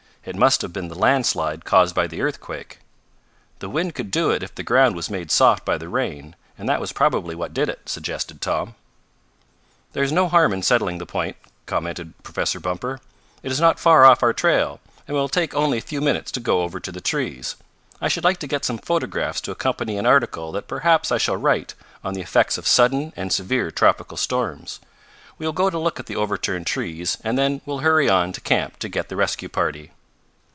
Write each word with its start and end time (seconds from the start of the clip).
"It 0.23 0.35
must 0.35 0.61
have 0.61 0.71
been 0.71 0.87
the 0.87 0.93
landslide 0.99 1.65
caused 1.65 1.95
by 1.95 2.05
the 2.05 2.21
earthquake." 2.21 2.77
"The 3.57 3.67
wind 3.67 3.95
could 3.95 4.11
do 4.11 4.29
it 4.29 4.43
if 4.43 4.53
the 4.53 4.61
ground 4.61 4.95
was 4.95 5.09
made 5.09 5.31
soft 5.31 5.65
by 5.65 5.79
the 5.79 5.89
rain; 5.89 6.35
and 6.59 6.69
that 6.69 6.79
was 6.79 6.91
probably 6.91 7.33
what 7.33 7.55
did 7.55 7.69
it," 7.69 7.89
suggested 7.89 8.39
Tom. 8.39 8.75
"There 9.93 10.03
is 10.03 10.11
no 10.11 10.27
harm 10.27 10.53
in 10.53 10.61
settling 10.61 10.99
the 10.99 11.07
point," 11.07 11.37
commented 11.65 12.13
Professor 12.21 12.59
Bumper. 12.59 12.99
"It 13.41 13.51
is 13.51 13.59
not 13.59 13.79
far 13.79 14.05
off 14.05 14.21
our 14.21 14.31
trail, 14.31 14.79
and 15.07 15.17
will 15.17 15.27
take 15.27 15.55
only 15.55 15.79
a 15.79 15.81
few 15.81 16.01
minutes 16.01 16.31
to 16.33 16.39
go 16.39 16.61
over 16.61 16.79
to 16.79 16.91
the 16.91 17.01
trees. 17.01 17.55
I 17.99 18.07
should 18.07 18.23
like 18.23 18.37
to 18.41 18.47
get 18.47 18.63
some 18.63 18.77
photographs 18.77 19.41
to 19.41 19.51
accompany 19.51 19.97
an 19.97 20.05
article 20.05 20.51
that 20.51 20.67
perhaps 20.67 21.11
I 21.11 21.17
shall 21.17 21.37
write 21.37 21.73
on 22.03 22.13
the 22.13 22.21
effects 22.21 22.59
of 22.59 22.67
sudden 22.67 23.11
and 23.15 23.33
severe 23.33 23.71
tropical 23.71 24.17
storms. 24.17 24.81
We 25.39 25.47
will 25.47 25.51
go 25.51 25.71
to 25.71 25.79
look 25.79 25.99
at 25.99 26.05
the 26.05 26.15
overturned 26.15 26.67
trees 26.67 27.17
and 27.23 27.39
then 27.39 27.61
we'll 27.65 27.79
hurry 27.79 28.07
on 28.07 28.33
to 28.33 28.41
camp 28.41 28.77
to 28.81 28.87
get 28.87 29.09
the 29.09 29.15
rescue 29.15 29.49
party." 29.49 29.89